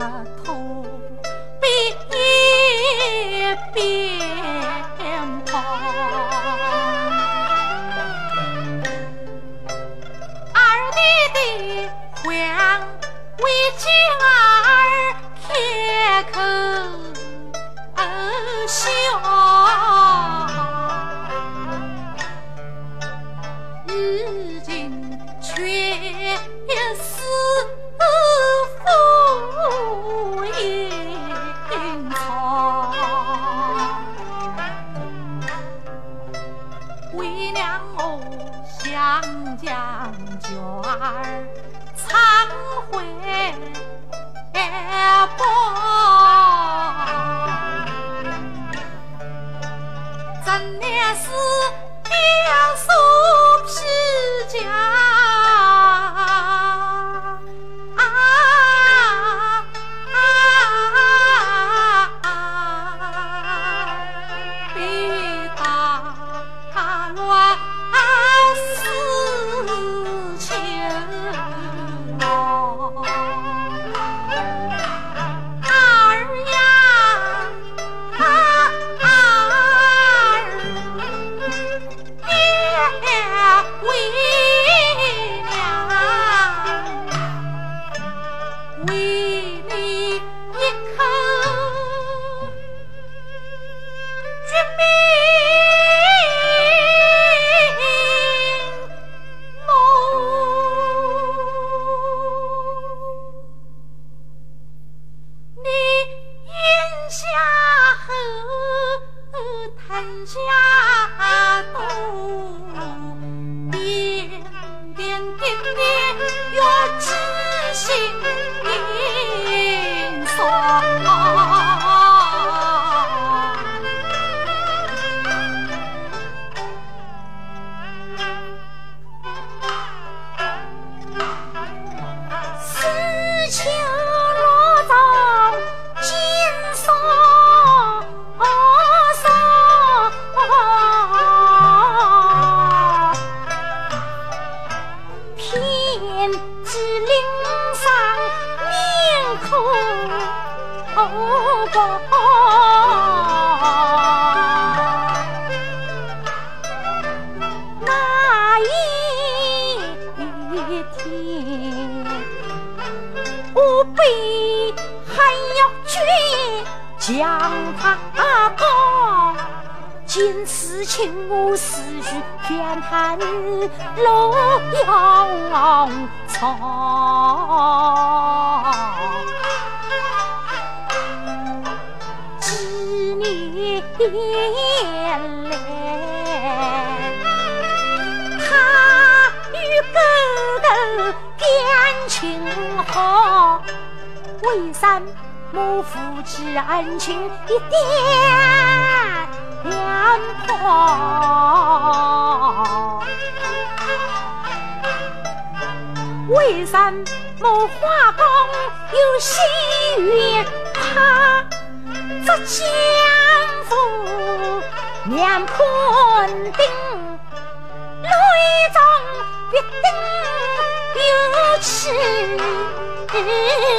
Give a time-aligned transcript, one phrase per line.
[0.00, 0.82] 阿童
[1.60, 1.68] 别
[3.76, 5.89] 变旁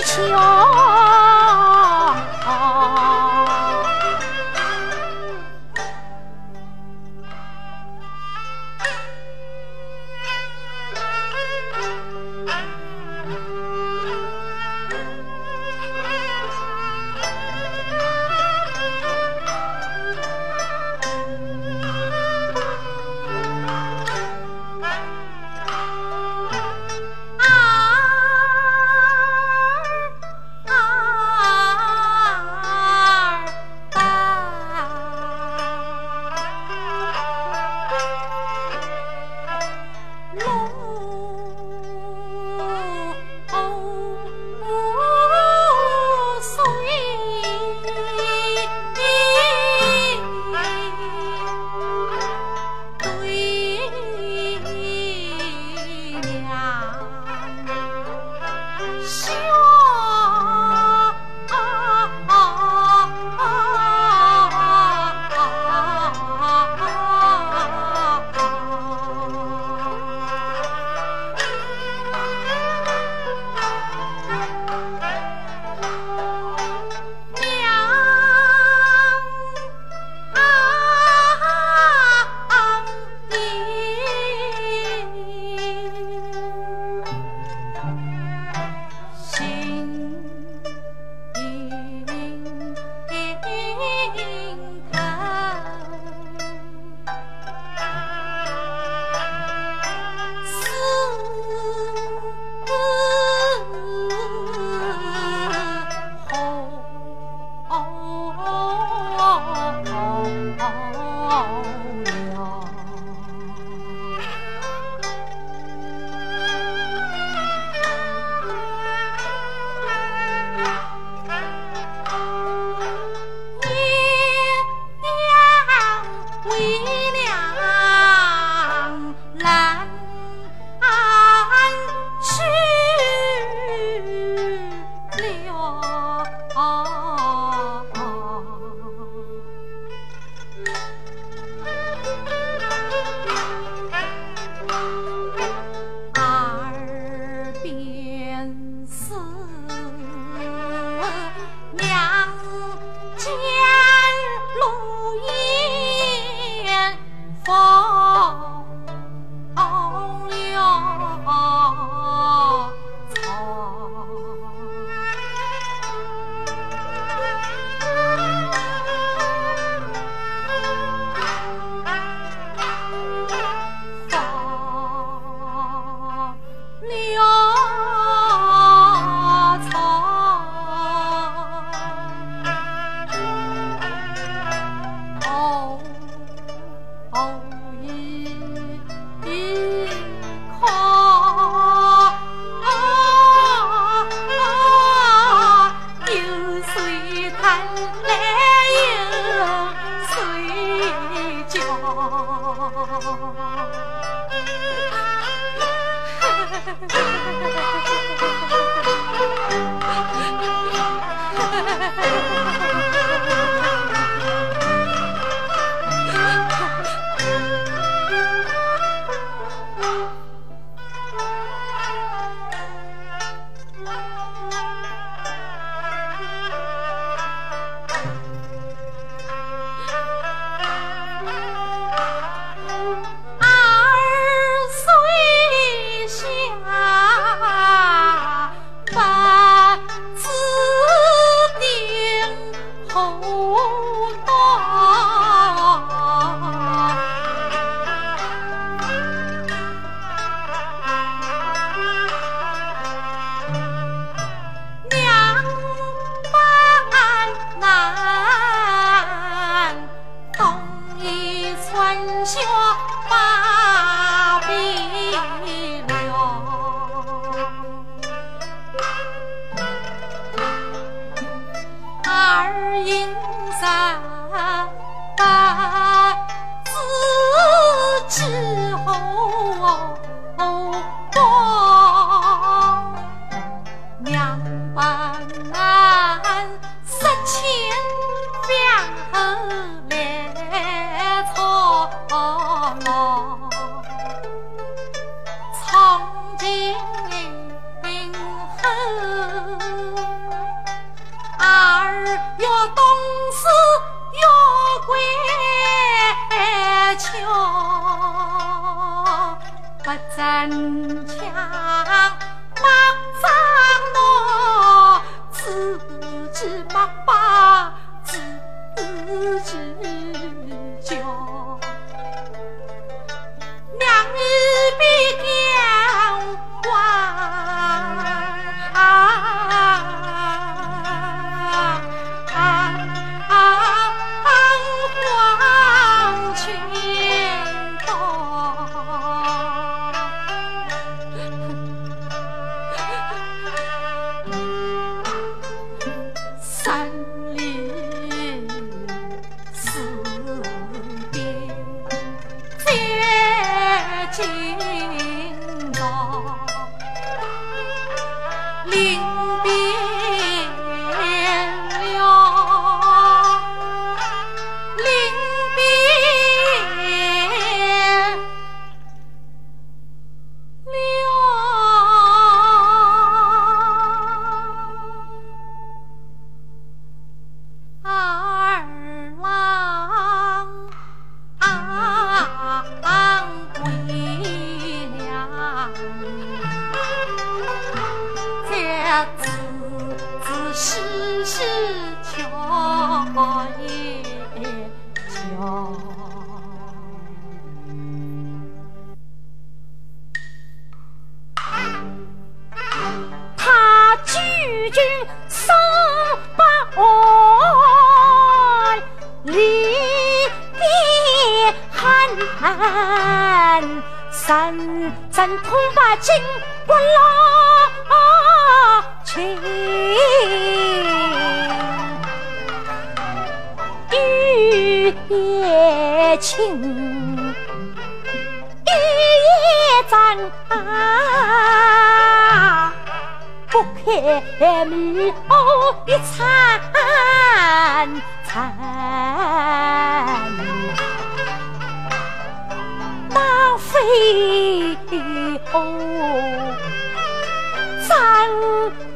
[0.05, 1.30] 穷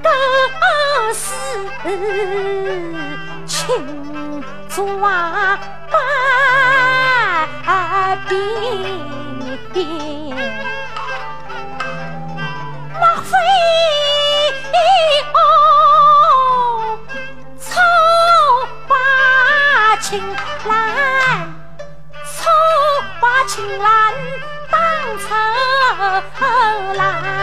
[0.01, 0.09] 更
[1.13, 1.33] 是
[3.45, 5.57] 青竹瓦
[5.91, 5.97] 白
[9.73, 9.79] 冰，
[12.99, 13.33] 那飞
[17.59, 17.71] 错
[18.87, 18.93] 把
[19.97, 20.23] 青
[20.67, 20.73] 蓝，
[22.25, 22.49] 错
[23.19, 23.85] 把青蓝
[24.71, 24.79] 当
[25.19, 25.27] 成
[26.95, 27.34] 蓝。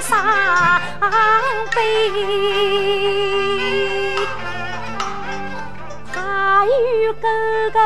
[0.00, 0.24] 伤
[1.74, 1.76] 悲。
[6.12, 6.68] 他与
[7.20, 7.28] 哥
[7.72, 7.78] 哥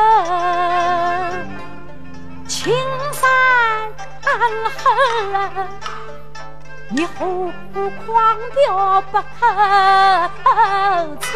[2.47, 2.73] 青
[3.13, 3.21] 山
[4.77, 4.85] 河，
[6.91, 7.51] 一壶
[8.05, 9.45] 狂飙不可
[11.21, 11.27] 摧。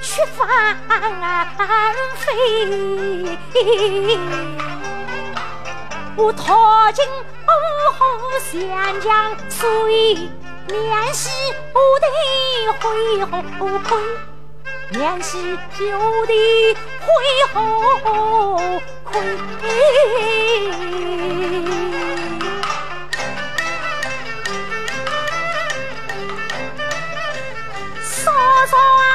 [0.00, 0.76] 血翻
[2.16, 2.26] 飞。
[6.16, 7.48] 我踏进五
[7.92, 7.98] 河
[8.40, 9.08] 湘江
[9.48, 9.60] 水，
[10.66, 11.30] 念昔
[11.72, 12.06] 我的
[12.80, 12.84] 恢
[13.84, 13.88] 宏。
[14.90, 15.38] 念昔
[15.78, 15.80] 旧
[16.26, 16.32] 的
[17.00, 17.06] 恢
[28.72, 29.09] Oh.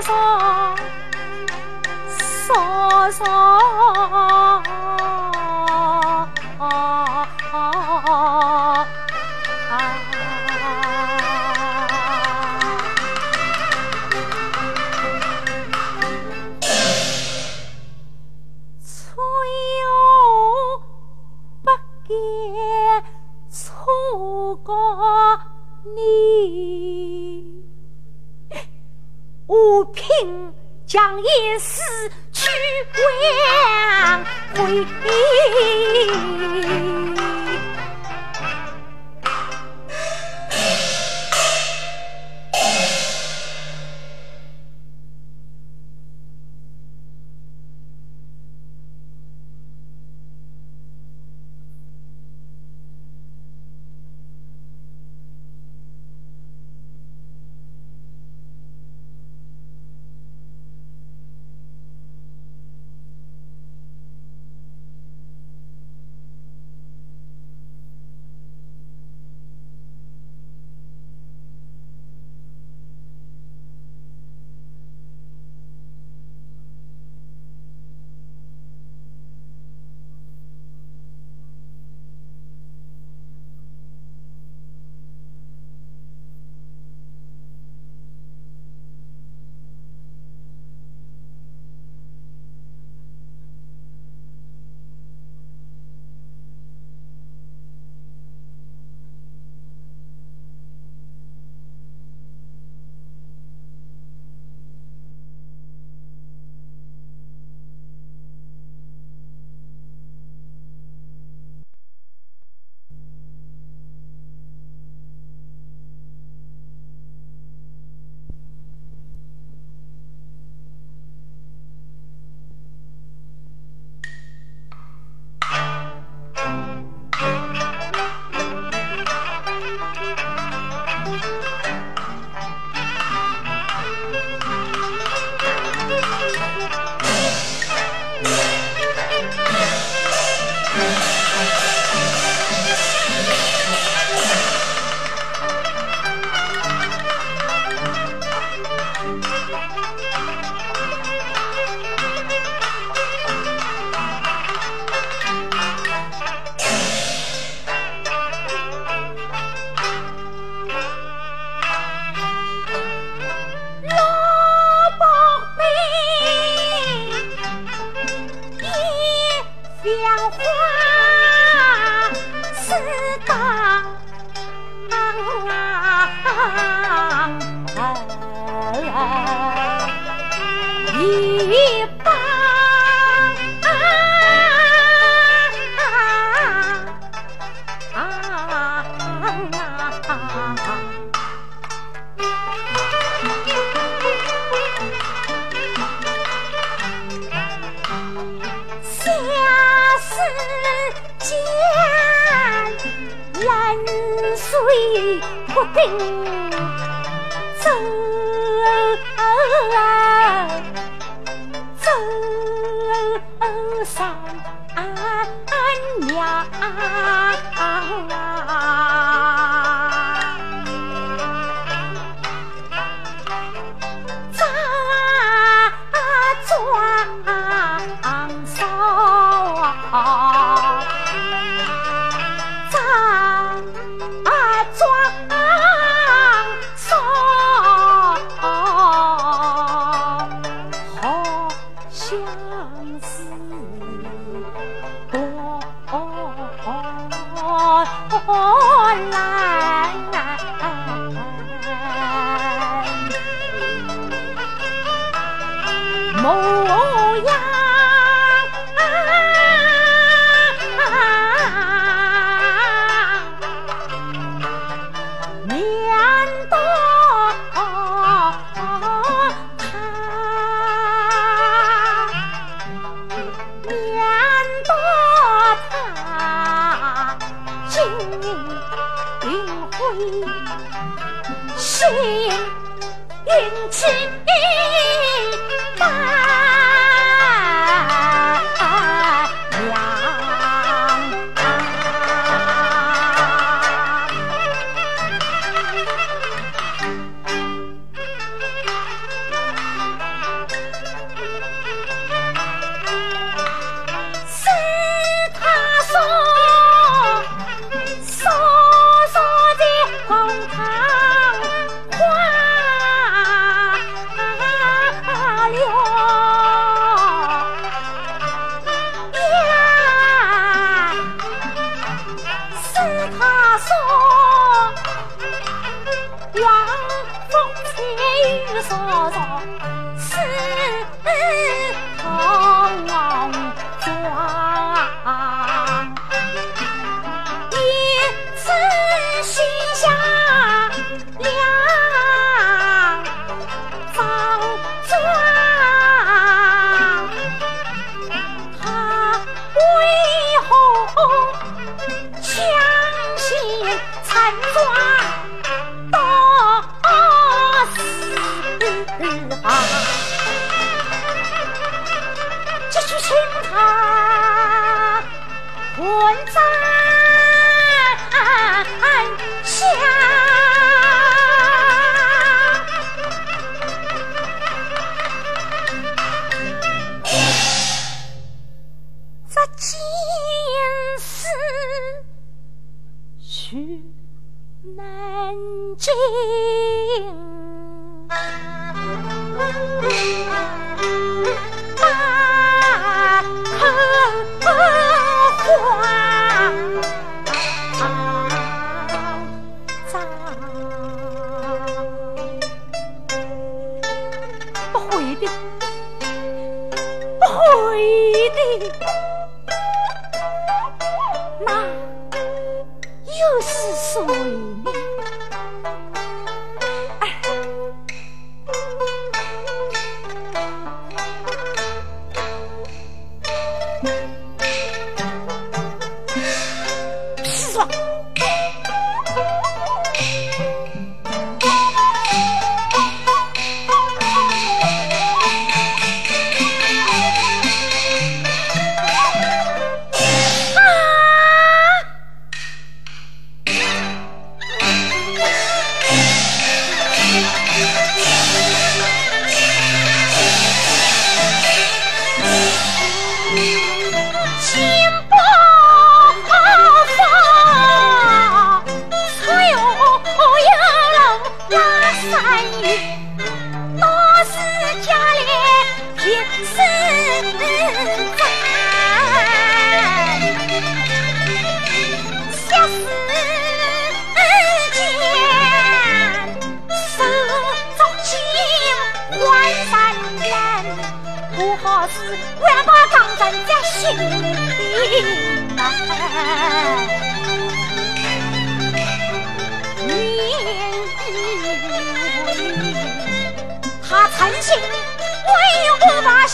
[0.00, 0.74] 嫂
[3.10, 4.12] 嫂啊！
[4.12, 4.31] 将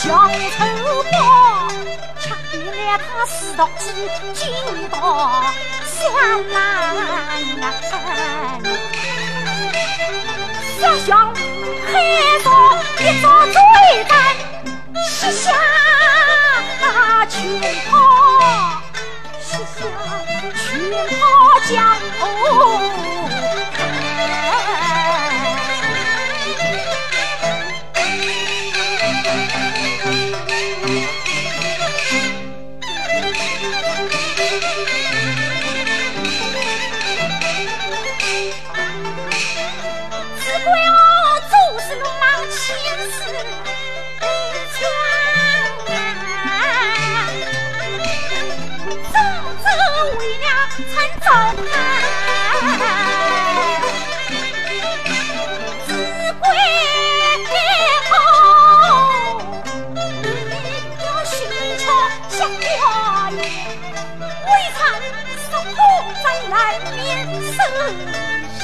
[0.08, 0.14] 摇
[0.56, 0.58] 头
[1.12, 1.14] 摆，
[2.18, 3.84] 吃遍了他四大洲，
[4.32, 4.40] 见
[4.90, 4.96] 到
[5.84, 5.94] 香
[6.50, 6.56] 难。
[10.80, 11.94] 想想海
[12.42, 12.46] 中
[12.98, 13.56] 一朵水
[14.08, 14.10] 胆，
[15.04, 15.46] 西下
[17.26, 17.36] 去。
[66.50, 66.54] 来
[66.96, 66.98] 免
[67.42, 67.56] 色
[68.58, 68.60] 喜。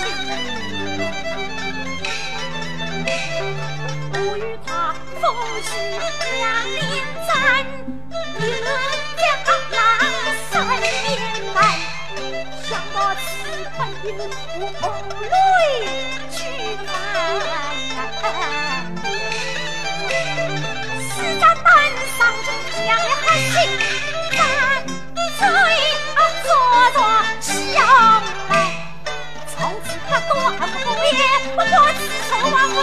[4.13, 4.69] 我与他
[5.21, 5.23] 夫
[5.63, 5.69] 妻
[6.39, 6.79] 两年
[7.27, 7.29] 战，
[8.39, 8.67] 一轮
[9.71, 9.77] 郎
[10.51, 10.85] 三年
[11.55, 11.57] 难。
[12.63, 13.25] 想到此
[13.77, 14.83] 番云雾
[15.21, 15.33] 泪
[16.31, 16.37] 俱
[16.87, 16.89] 泛，
[21.11, 21.67] 死战半
[22.19, 22.21] 丧，
[22.87, 23.94] 将来心。
[27.75, 27.83] 将
[28.49, 28.53] 来，
[29.53, 30.63] 从此他多不
[31.11, 32.01] 也不多指
[32.31, 32.77] 手往回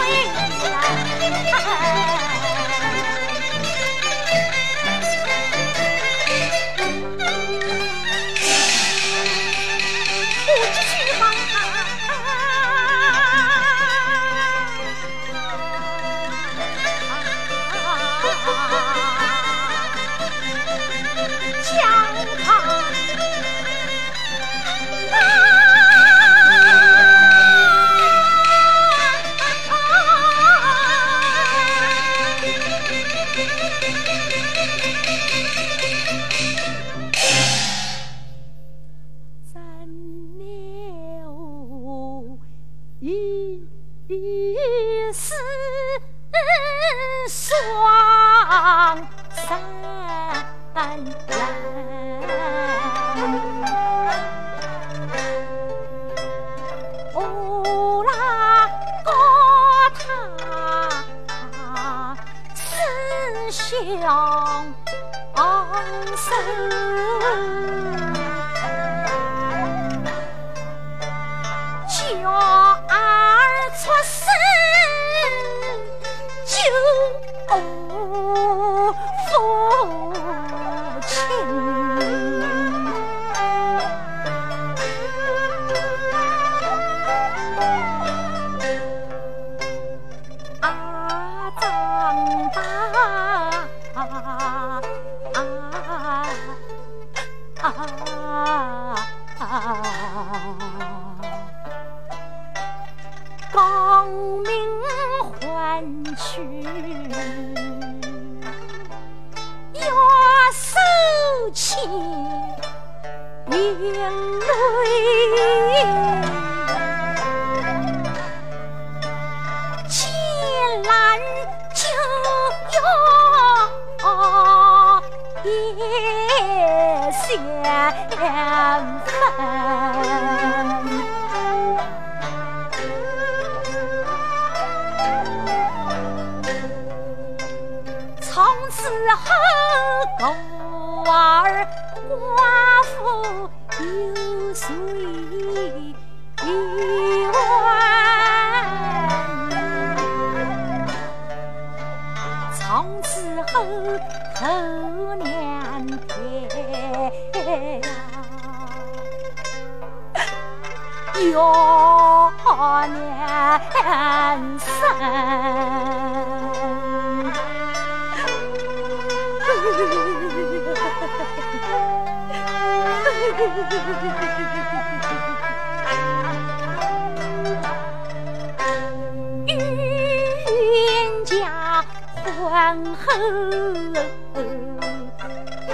[0.68, 2.31] 来。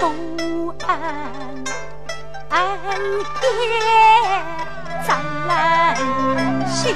[0.01, 0.15] 东
[0.87, 0.89] 岸
[2.51, 2.61] 岸
[3.41, 3.43] 边
[5.07, 5.09] 湛
[5.47, 5.97] 蓝
[6.69, 6.95] 心，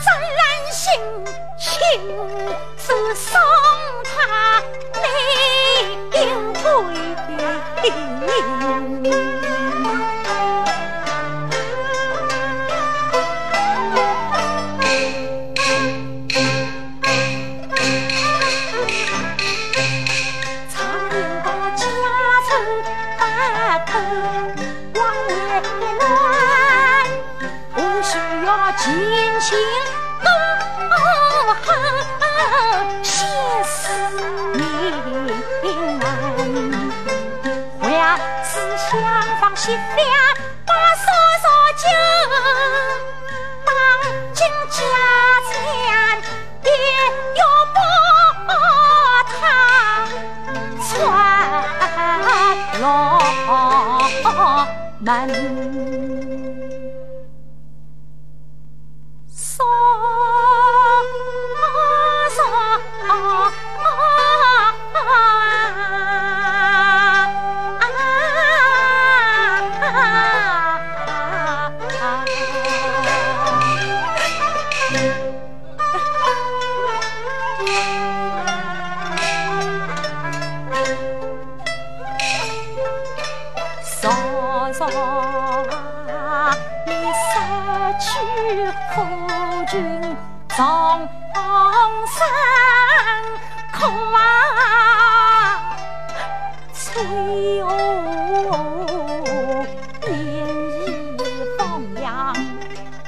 [0.00, 0.42] 湛蓝
[0.72, 0.92] 心，
[1.56, 1.70] 青
[2.76, 3.40] 是送
[4.04, 4.12] 他
[5.00, 5.06] 泪
[6.12, 6.22] 流。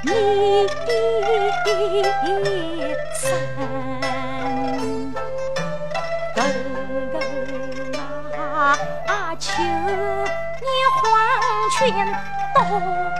[0.07, 0.89] 你的
[2.23, 2.31] 一
[3.13, 3.25] 生
[6.33, 6.39] 耿
[7.11, 7.15] 耿
[8.37, 8.79] 啊
[9.41, 9.51] 求
[10.63, 11.03] 你黄
[11.77, 11.81] 泉
[12.55, 13.16] 洞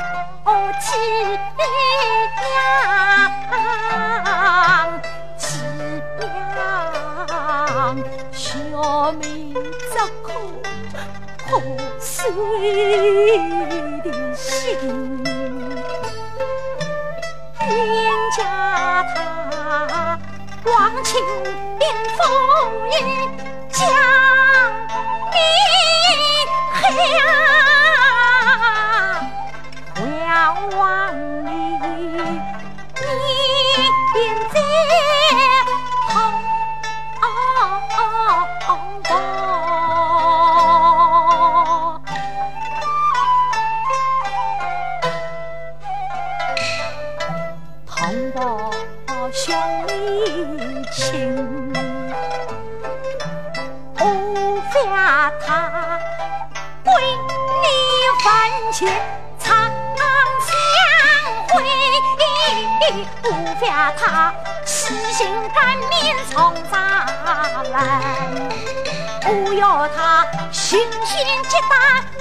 [70.53, 72.16] 出于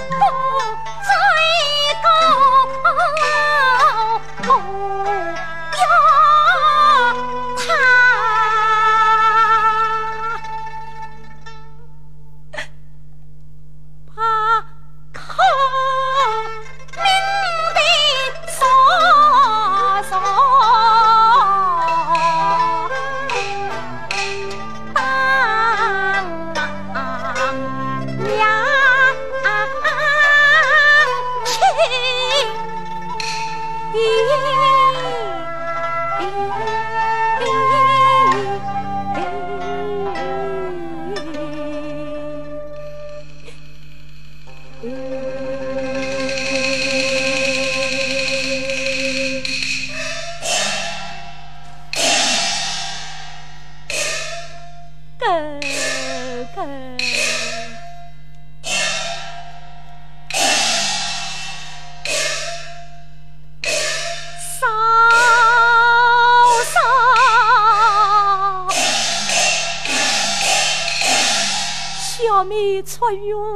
[73.01, 73.54] 无奈，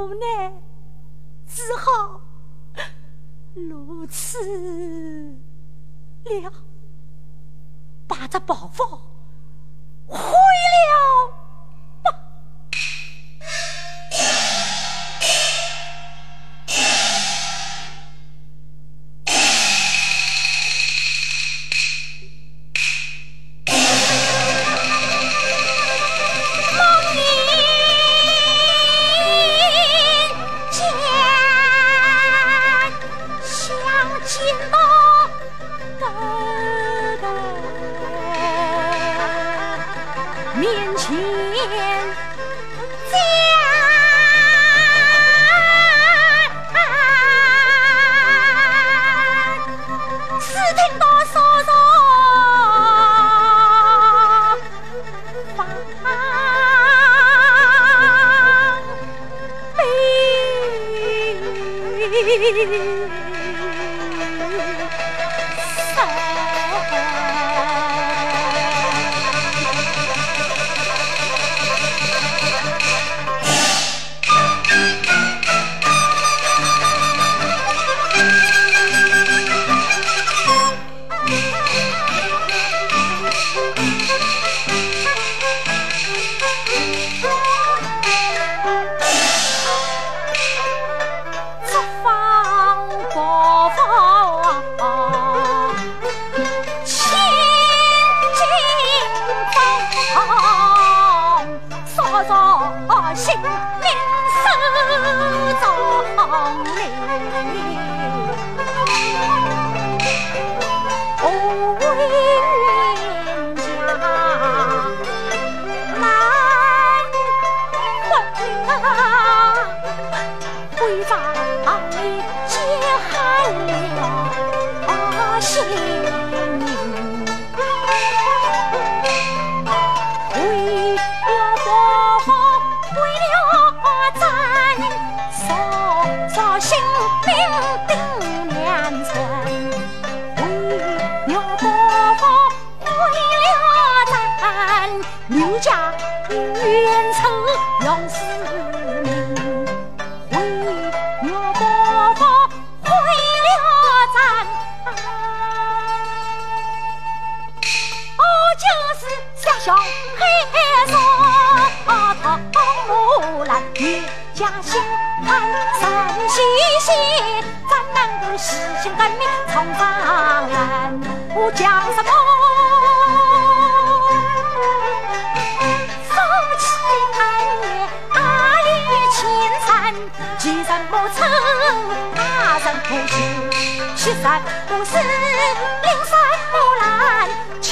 [184.22, 186.20] 山不是灵山
[186.52, 187.30] 木兰，
[187.62, 187.70] 青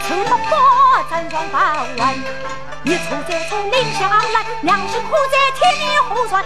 [0.00, 0.50] 翠不过
[1.10, 1.56] 站桩八
[1.98, 2.14] 万。
[2.84, 6.44] 一出就出领下来，良心苦在天里胡转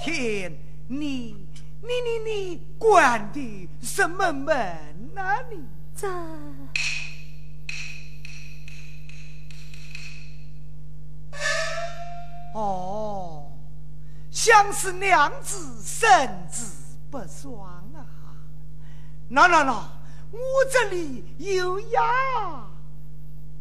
[0.00, 0.52] 天，
[0.88, 1.36] 你
[1.82, 4.54] 你你你关的什么门
[5.16, 5.40] 啊？
[5.50, 5.64] 你
[5.96, 6.08] 这
[12.54, 13.52] 哦，
[14.30, 18.04] 像是娘子身子不爽啊！
[19.28, 19.72] 那那那，
[20.32, 20.38] 我
[20.72, 22.70] 这里有药，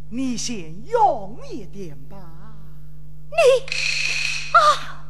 [0.09, 2.17] 你先用一点吧。
[3.29, 3.35] 你
[4.55, 5.05] 啊，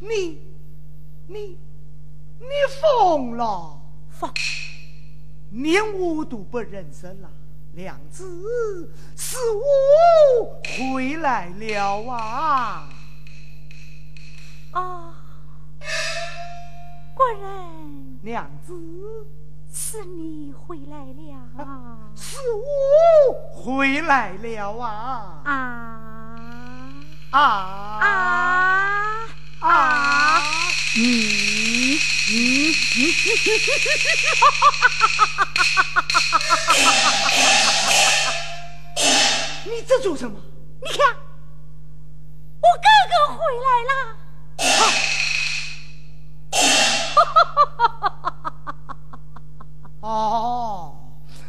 [0.00, 0.40] 你
[1.26, 1.58] 你
[2.38, 2.46] 你
[2.80, 3.80] 疯了！
[4.10, 4.30] 疯，
[5.50, 7.30] 连我都不认识了。
[7.72, 10.60] 娘子，是我
[10.94, 12.88] 回来了啊！
[14.72, 15.14] 啊，
[17.14, 18.72] 果然，娘子，
[19.72, 21.64] 是你回来了。
[21.64, 25.42] 啊是我回来了啊！
[25.44, 25.50] 啊。
[27.30, 29.25] 啊啊啊！
[29.68, 30.40] 啊
[30.94, 31.98] 你你
[32.28, 33.10] 你，
[39.64, 40.38] 你这做什么？
[40.80, 41.16] 你看，
[42.62, 43.92] 我哥哥回来了。
[50.06, 50.94] 哦，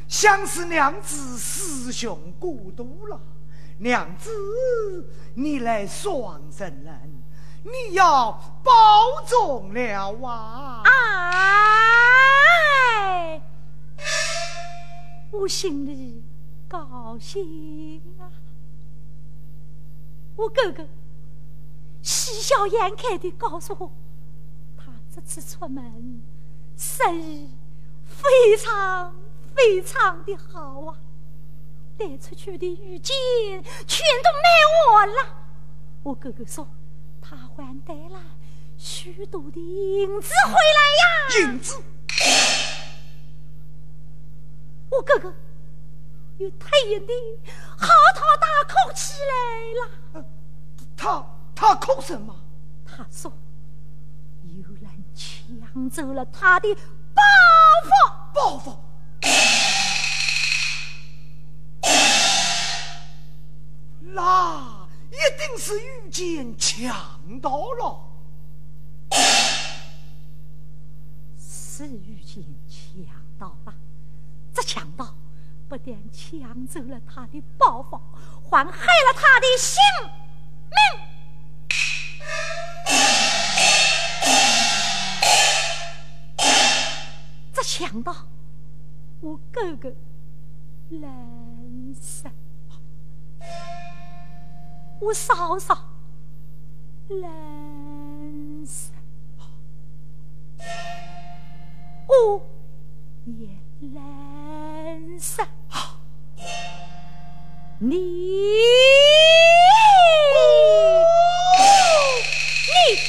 [0.07, 3.21] 想是娘子师兄过度了，
[3.77, 4.31] 娘子。
[5.35, 7.21] 你来双生人，
[7.63, 8.31] 你要
[8.63, 8.71] 保
[9.25, 10.83] 重了啊！
[12.99, 13.41] 哎，
[15.31, 16.23] 我心里
[16.67, 18.31] 高兴啊！
[20.35, 20.87] 我哥哥
[22.01, 23.91] 喜笑颜开的告诉我，
[24.77, 26.21] 他这次出门
[26.77, 27.49] 生意
[28.05, 29.13] 非常
[29.55, 30.97] 非常的好啊。
[31.97, 33.15] 带出去的玉金
[33.87, 34.47] 全都卖
[34.93, 35.15] 完了。
[36.03, 36.67] 我哥哥说，
[37.29, 38.17] 他还带了
[38.77, 41.51] 许多的银子回来呀。
[41.51, 41.83] 银子。
[44.89, 45.33] 我哥哥
[46.37, 47.13] 又突然的
[47.77, 50.25] 嚎啕大哭起来了。
[50.95, 51.21] 他
[51.53, 52.33] 他哭什么？
[52.85, 53.29] 他说，
[54.43, 56.73] 有人抢走了他的
[57.13, 57.21] 包
[57.83, 57.89] 袱。
[58.33, 58.77] 包袱。
[63.99, 67.99] 那一定是遇见强盗了，
[71.39, 73.73] 是遇见强盗吧？
[74.53, 75.15] 这强盗
[75.69, 78.01] 不但抢走了他的宝房，
[78.49, 79.79] 还害了他的性
[80.71, 80.77] 命。
[87.53, 88.15] 这强盗
[89.21, 89.93] 我哥哥
[90.89, 92.31] 难生，
[94.99, 95.77] 我嫂嫂
[97.07, 97.29] 难
[98.65, 98.91] 生，
[102.07, 102.41] 我
[103.25, 103.47] 也
[103.93, 105.45] 难生，
[107.79, 107.97] 你你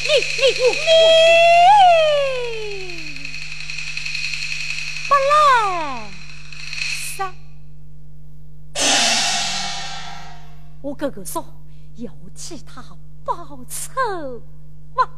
[0.05, 0.77] 你你你
[5.09, 6.11] 不来
[7.17, 7.33] 生。
[10.83, 11.43] 我哥哥说
[11.99, 12.83] 要替他
[13.25, 14.43] 报仇
[14.95, 15.09] 吗！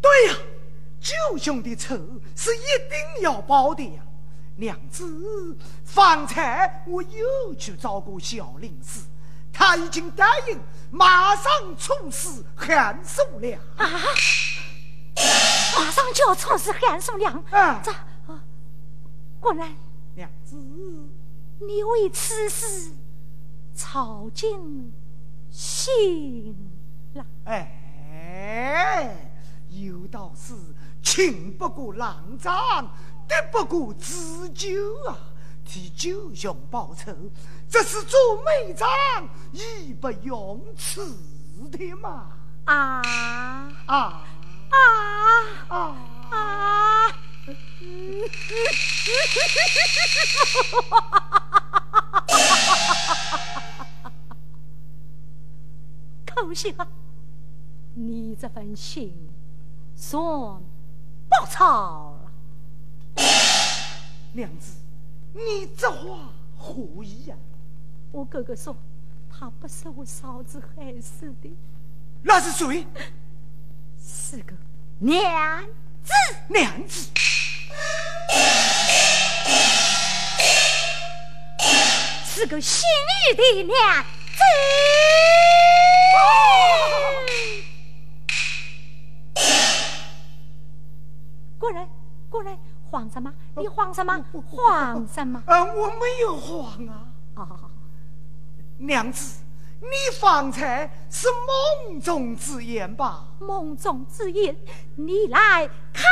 [0.00, 0.36] 对呀，
[1.00, 1.96] 舅兄的仇
[2.34, 4.02] 是一定要报的呀。
[4.56, 9.06] 娘子，方才我又去找过小林寺，
[9.52, 10.60] 他已经答应
[10.90, 13.88] 马上处死韩素良啊！
[15.76, 17.80] 马上就要处死韩素良啊！
[17.82, 18.42] 这啊，
[19.38, 19.74] 果然，
[20.14, 20.56] 娘子，
[21.60, 22.92] 你为此事
[23.74, 24.92] 操尽
[25.50, 26.56] 心
[27.14, 27.24] 了。
[27.44, 29.14] 哎，
[29.70, 30.54] 有道是
[31.02, 32.90] 情不过郎丈。
[33.28, 34.68] 敌不过自救
[35.08, 35.16] 啊！
[35.64, 37.14] 替舅兄报仇，
[37.68, 38.88] 这是做美长
[39.52, 41.16] 义不容辞
[41.70, 42.32] 的嘛！
[42.64, 43.00] 啊
[43.86, 44.24] 啊
[44.68, 44.76] 啊
[45.68, 45.96] 啊
[46.30, 47.14] 啊！
[56.34, 56.86] 可惜啊，
[57.94, 59.12] 你这份心
[59.96, 60.20] 算
[61.28, 62.16] 不操。
[64.32, 64.74] 娘子，
[65.32, 67.36] 你这话何意呀？
[68.12, 68.76] 我哥哥说，
[69.30, 71.52] 他不是我嫂子害死的。
[72.22, 72.86] 那是谁？
[74.00, 74.54] 是个
[74.98, 75.64] 娘
[76.04, 76.12] 子。
[76.48, 77.08] 娘子，
[82.24, 82.84] 是个心
[83.32, 84.40] 意的娘子。
[91.58, 91.88] 果然，
[92.28, 92.58] 果然。
[92.90, 93.32] 慌什么？
[93.56, 94.24] 你慌什么？
[94.32, 95.40] 慌什么？
[95.46, 97.06] 呃，我没有慌啊。
[97.36, 97.70] 啊，
[98.78, 99.44] 娘子，
[99.80, 99.88] 你
[100.18, 101.28] 方才是
[101.86, 103.28] 梦中之言吧？
[103.38, 104.56] 梦中之言，
[104.96, 106.04] 你来看。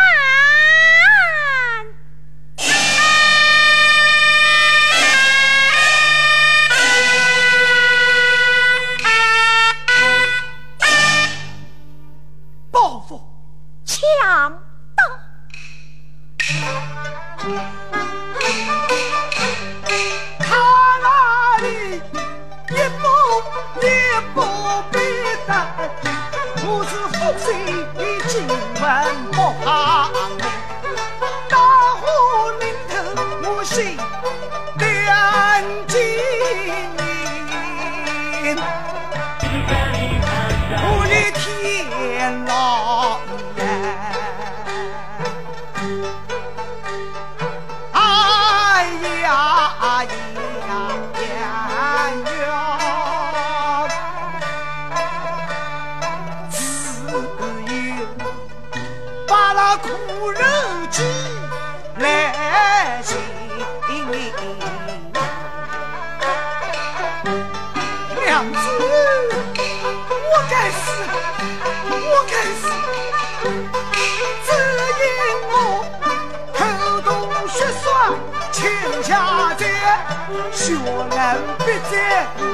[80.53, 80.75] 血
[81.11, 81.93] 染笔在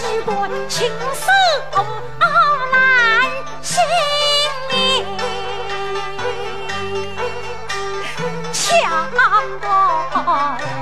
[0.00, 1.30] 在西关亲手
[2.72, 3.28] 来
[3.60, 3.82] 心
[4.70, 5.04] 里
[8.50, 9.10] 强
[9.60, 10.79] 过。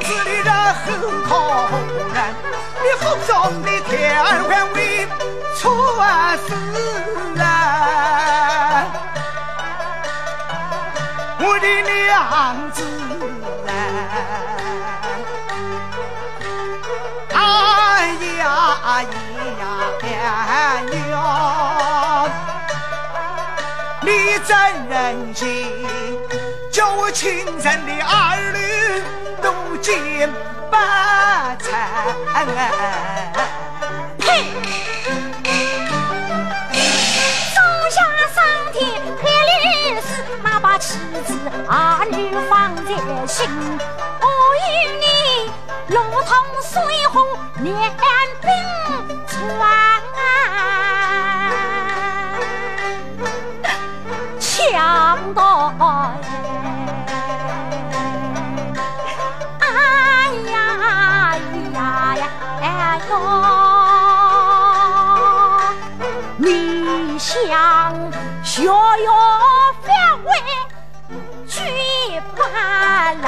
[0.00, 0.84] 的娘子的人很
[1.24, 1.30] 可
[2.14, 2.16] 人，
[2.82, 3.32] 你腹中
[3.62, 3.90] 的天
[4.24, 4.28] 还
[4.74, 4.76] 未
[5.58, 5.62] 出
[6.46, 6.48] 世
[7.34, 7.42] 人，
[11.38, 11.90] 我的娘
[12.72, 12.76] 子
[17.34, 17.36] 哎
[18.38, 18.42] 呀
[18.84, 18.86] 哎
[19.60, 19.62] 呀
[21.10, 21.14] 呀！
[24.04, 24.08] 你
[24.46, 24.50] 真
[24.88, 25.38] 忍心
[26.72, 28.58] 叫我亲生的儿女
[29.42, 30.30] 都见
[30.70, 30.76] 不
[31.58, 31.68] 成？
[34.18, 34.26] 呸！
[37.54, 37.56] 种
[37.90, 37.96] 下
[38.32, 38.36] 上
[38.72, 38.80] 天
[39.20, 39.52] 开律
[40.00, 40.06] 师，
[40.42, 41.30] 哪把妻子
[41.68, 42.16] 儿女
[42.48, 42.90] 放在
[43.26, 43.40] 心？
[44.20, 44.26] 我
[44.56, 44.60] 与
[45.00, 45.04] 你
[45.88, 46.30] 如同
[46.62, 46.72] 水
[47.08, 47.14] 火
[47.56, 47.72] 两
[48.40, 48.46] 冰
[49.26, 49.30] 川。
[54.40, 55.40] 强盗
[66.38, 67.32] 你想
[68.42, 69.12] 学哟
[69.82, 69.86] 反
[70.24, 70.30] 为
[71.46, 71.60] 举
[72.36, 73.26] 办来？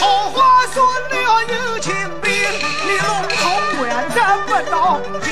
[0.00, 0.36] 好话
[0.72, 0.76] 说
[1.10, 1.86] 了有情
[2.20, 2.30] 病，
[2.86, 3.38] 你笼统
[3.82, 4.16] 完全
[4.46, 4.74] 不当
[5.22, 5.26] 心。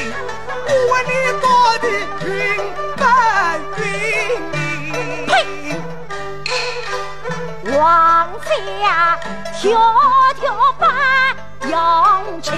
[0.68, 1.47] 我问你到
[1.78, 1.84] 底
[2.26, 2.26] 晕
[2.97, 3.01] 不
[3.82, 3.84] 晕？
[7.77, 8.83] 庄稼
[9.61, 9.77] 条
[10.41, 11.37] 条把
[11.68, 12.55] 养亲。